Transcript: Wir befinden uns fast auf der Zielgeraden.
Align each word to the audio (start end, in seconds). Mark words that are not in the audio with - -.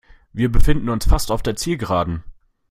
Wir 0.33 0.51
befinden 0.51 0.89
uns 0.89 1.05
fast 1.05 1.29
auf 1.29 1.43
der 1.43 1.55
Zielgeraden. 1.55 2.23